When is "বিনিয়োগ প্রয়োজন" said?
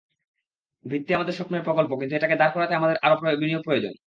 3.41-3.93